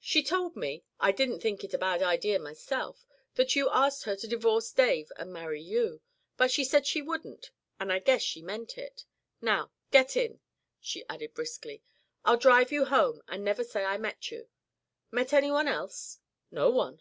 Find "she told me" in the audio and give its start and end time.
0.00-0.82